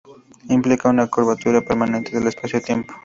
[0.49, 2.95] Implica una curvatura permanente del espacio-tiempo.